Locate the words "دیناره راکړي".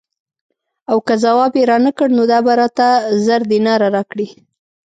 3.51-4.27